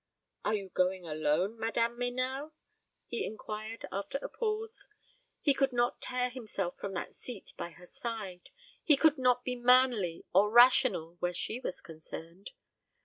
"Are 0.43 0.55
you 0.55 0.69
going 0.69 1.05
alone, 1.05 1.59
Madame 1.59 1.95
Meynell?" 1.99 2.53
he 3.05 3.23
inquired, 3.23 3.85
after 3.91 4.17
a 4.17 4.29
pause. 4.29 4.87
He 5.41 5.53
could 5.53 5.71
not 5.71 6.01
tear 6.01 6.31
himself 6.31 6.75
from 6.79 6.95
that 6.95 7.13
seat 7.13 7.53
by 7.55 7.69
her 7.69 7.85
side. 7.85 8.49
He 8.83 8.97
could 8.97 9.19
not 9.19 9.43
be 9.43 9.55
manly 9.55 10.25
or 10.33 10.49
rational 10.49 11.17
where 11.19 11.35
she 11.35 11.59
was 11.59 11.81
concerned. 11.81 12.49